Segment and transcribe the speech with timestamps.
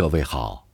[0.00, 0.66] 各位好，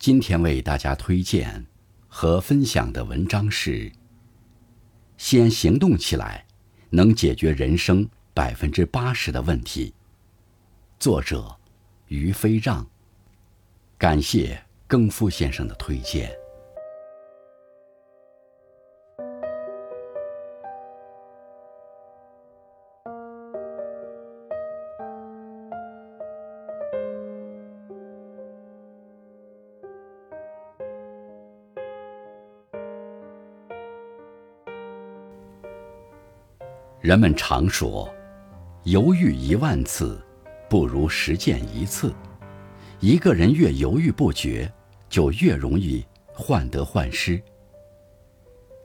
[0.00, 1.64] 今天为大家推荐
[2.08, 3.92] 和分享的文章是：
[5.16, 6.44] 先行动起来，
[6.90, 8.04] 能解决人生
[8.34, 9.94] 百分之八十的问题。
[10.98, 11.56] 作者：
[12.08, 12.84] 于飞让。
[13.96, 16.36] 感谢更夫先生的推荐。
[37.04, 38.10] 人们常说，
[38.84, 40.18] 犹豫一万次，
[40.70, 42.14] 不如实践一次。
[42.98, 44.72] 一个人越犹豫不决，
[45.10, 47.38] 就越容易患得患失。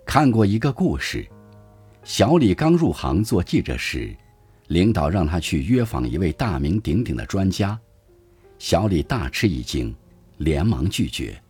[0.05, 1.25] 看过一个故事，
[2.03, 4.13] 小李刚入行做记者时，
[4.67, 7.79] 领导让他去约访一位大名鼎鼎的专家，
[8.57, 9.95] 小李大吃一惊，
[10.39, 11.41] 连忙拒绝。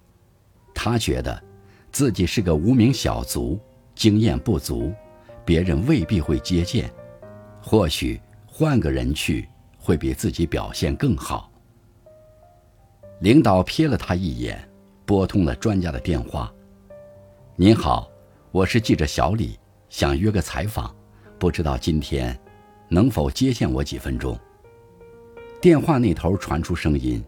[0.76, 1.44] 他觉得，
[1.92, 3.60] 自己是个无名小卒，
[3.96, 4.94] 经验不足。
[5.50, 6.88] 别人未必会接见，
[7.60, 11.52] 或许换个人去会比自己表现更好。
[13.22, 14.64] 领导瞥了他一眼，
[15.08, 16.54] 拨通了专家的电话
[17.58, 18.08] ：“您好，
[18.52, 20.96] 我是记者小李，想约个采访，
[21.40, 22.40] 不知道今天
[22.88, 24.38] 能否接见我几分钟？”
[25.60, 27.26] 电话那头传出声音：“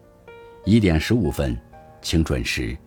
[0.64, 1.60] 一点十五分，
[2.00, 2.78] 请准时。”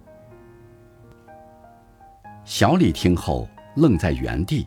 [2.45, 4.65] 小李听后愣在原地。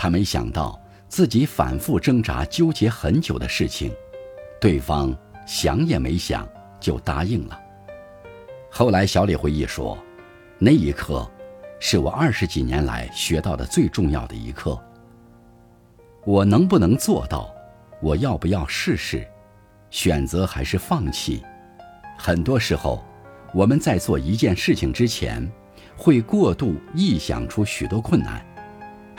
[0.00, 3.92] 他没想到自己反复挣扎、纠结很久的事情，
[4.60, 5.12] 对方
[5.44, 7.60] 想也没想就答应了。
[8.70, 9.98] 后来，小李回忆说
[10.56, 11.28] ：“那一刻，
[11.80, 14.80] 是我二十几年来学到的最重要的一课。
[16.24, 17.52] 我能不能做到？
[18.00, 19.26] 我要不要试试？
[19.90, 21.42] 选择还是放弃？
[22.16, 23.04] 很多时候，
[23.52, 25.44] 我们在做一件事情之前，
[25.96, 28.40] 会过度臆想出许多困难。”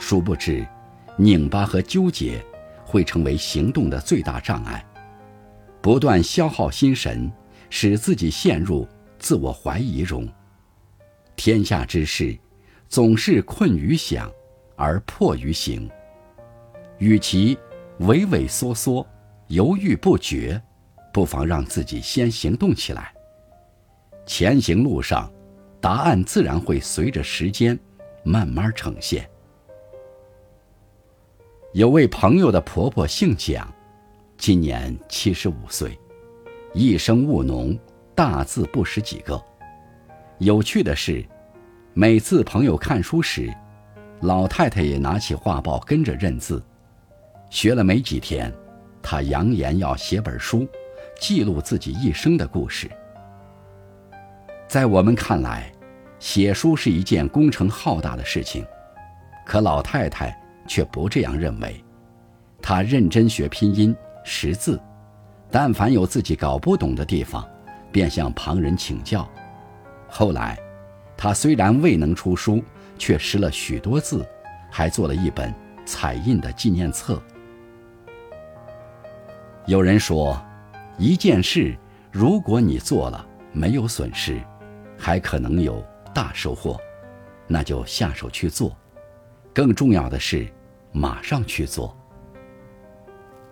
[0.00, 0.66] 殊不知，
[1.16, 2.44] 拧巴和纠结
[2.84, 4.84] 会成为行动的最大障碍，
[5.80, 7.30] 不断消耗心神，
[7.68, 8.88] 使自己陷入
[9.18, 10.26] 自我怀疑中。
[11.36, 12.36] 天下之事，
[12.88, 14.28] 总是困于想，
[14.74, 15.88] 而迫于行。
[16.98, 17.56] 与其
[18.00, 19.06] 畏畏缩缩、
[19.48, 20.60] 犹豫不决，
[21.12, 23.12] 不妨让自己先行动起来。
[24.26, 25.30] 前行路上，
[25.80, 27.78] 答案自然会随着时间
[28.24, 29.28] 慢慢呈现。
[31.72, 33.64] 有位朋友的婆婆姓蒋，
[34.36, 35.96] 今年七十五岁，
[36.74, 37.78] 一生务农，
[38.12, 39.40] 大字不识几个。
[40.38, 41.24] 有趣的是，
[41.94, 43.54] 每次朋友看书时，
[44.22, 46.60] 老太太也拿起画报跟着认字。
[47.50, 48.52] 学了没几天，
[49.00, 50.66] 她扬言要写本书，
[51.20, 52.90] 记录自己一生的故事。
[54.66, 55.70] 在我们看来，
[56.18, 58.66] 写书是一件工程浩大的事情，
[59.46, 60.36] 可老太太。
[60.70, 61.82] 却不这样认为，
[62.62, 63.92] 他认真学拼音
[64.24, 64.80] 识字，
[65.50, 67.44] 但凡有自己搞不懂的地方，
[67.90, 69.28] 便向旁人请教。
[70.08, 70.56] 后来，
[71.16, 72.62] 他虽然未能出书，
[72.96, 74.24] 却识了许多字，
[74.70, 75.52] 还做了一本
[75.84, 77.20] 彩印的纪念册。
[79.66, 80.40] 有人说，
[80.98, 81.76] 一件事
[82.12, 84.40] 如果你做了没有损失，
[84.96, 86.80] 还可能有大收获，
[87.48, 88.72] 那就下手去做。
[89.52, 90.48] 更重要的是。
[90.92, 91.96] 马上去做，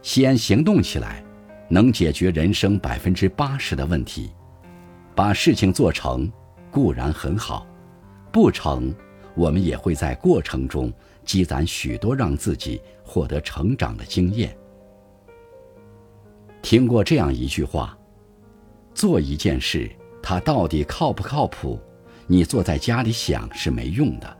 [0.02, 1.24] 先行动起来，
[1.68, 4.32] 能解决人生百分之八十的问题。
[5.14, 6.30] 把事情做成
[6.70, 7.66] 固然很好，
[8.30, 8.94] 不成，
[9.34, 10.92] 我们也会在过程中
[11.24, 14.56] 积攒许多让自己获得成长的经验。
[16.62, 17.98] 听过这样一句话：
[18.94, 19.90] 做一件事，
[20.22, 21.80] 它到底靠不靠谱？
[22.28, 24.37] 你坐在家里想是没用的。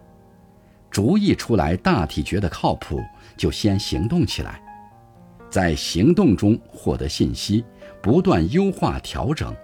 [0.98, 3.00] 主意出来，大体觉得靠谱，
[3.36, 4.60] 就先行动起来，
[5.48, 7.64] 在行动中获得信息，
[8.02, 9.54] 不断优化调整，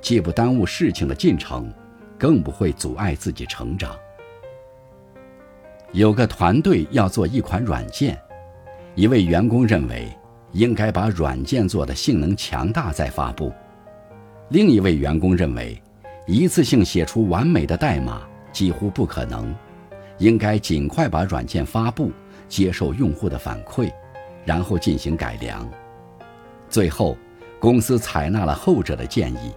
[0.00, 1.72] 既不耽误事情的进程，
[2.18, 3.96] 更不会阻碍自己成长。
[5.92, 8.20] 有个团队要做一款软件，
[8.96, 10.10] 一位员工认为
[10.50, 13.52] 应该把软件做的性能强大再发布，
[14.48, 15.80] 另一位员工认为
[16.26, 19.54] 一次性写出完美的代码几乎不可能。
[20.18, 22.12] 应该尽快把软件发布，
[22.48, 23.92] 接受用户的反馈，
[24.44, 25.68] 然后进行改良。
[26.68, 27.16] 最后，
[27.58, 29.52] 公司采纳了后者的建议，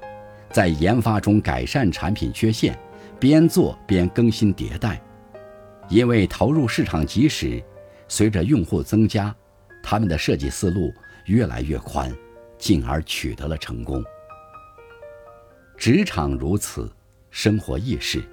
[0.51, 2.77] 在研发中改善产品缺陷，
[3.19, 5.01] 边做边更新迭代。
[5.87, 7.63] 因为投入市场及时，
[8.07, 9.33] 随着用户增加，
[9.83, 10.91] 他们的设计思路
[11.25, 12.11] 越来越宽，
[12.57, 14.03] 进而取得了成功。
[15.77, 16.91] 职场如此，
[17.29, 18.23] 生活亦是。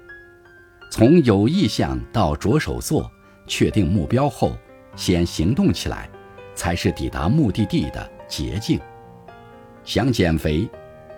[0.95, 3.11] 从有意向到着手做，
[3.47, 4.55] 确定目标后，
[4.95, 6.07] 先行动起来，
[6.53, 8.79] 才是抵达目的地的捷径。
[9.83, 10.69] 想减肥，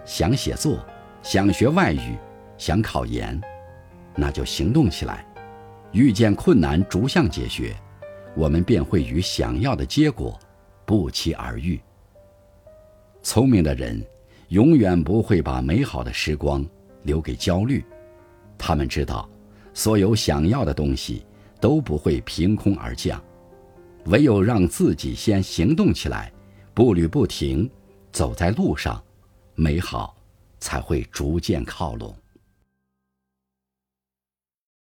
[0.06, 0.80] 想写作，
[1.22, 2.16] 想学外语，
[2.58, 3.38] 想考研，
[4.16, 5.28] 那就行动起来。
[5.92, 7.76] 遇见困难，逐项解决，
[8.34, 10.40] 我们便会与想要的结果
[10.86, 11.82] 不期而遇。
[13.22, 14.02] 聪明的人
[14.48, 16.66] 永远不会把美好的时光
[17.04, 17.84] 留给焦虑，
[18.58, 19.30] 他们知道，
[19.76, 21.24] 所有想要的东西
[21.62, 23.22] 都不会凭空而降，
[24.06, 26.34] 唯有让自己先行动起来，
[26.74, 27.70] 步履不停。
[28.12, 29.04] 走在路上，
[29.56, 30.16] 美好
[30.62, 32.16] 才会逐渐靠拢。